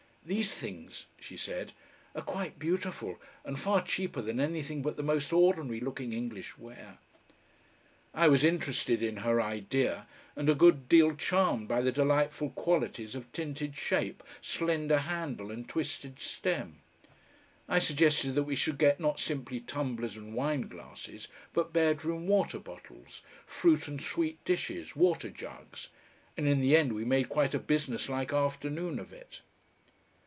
[0.23, 1.71] "These things," she said,
[2.13, 6.99] "are quite beautiful, and far cheaper than anything but the most ordinary looking English ware."
[8.13, 13.15] I was interested in her idea, and a good deal charmed by the delightful qualities
[13.15, 16.81] of tinted shape, slender handle and twisted stem.
[17.67, 23.99] I suggested we should get not simply tumblers and wineglasses but bedroom waterbottles, fruit and
[23.99, 25.89] sweet dishes, water jugs,
[26.37, 29.41] and in the end we made quite a business like afternoon of it.